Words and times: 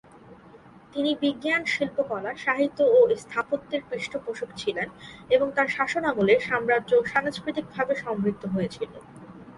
তিনি 0.93 1.11
বিজ্ঞান, 1.15 1.61
শিল্পকলা, 1.65 2.31
সাহিত্য 2.37 2.79
ও 2.95 2.99
স্থাপত্যের 3.15 3.81
পৃষ্ঠপোষক 3.89 4.49
ছিলেন 4.57 4.87
এবং 5.29 5.47
তাঁর 5.55 5.67
শাসনামলে 5.67 6.33
সাম্রাজ্য 6.39 6.91
সাংস্কৃতিকভাবে 7.05 7.93
সমৃদ্ধ 7.95 8.43
হয়েছিল। 8.47 8.91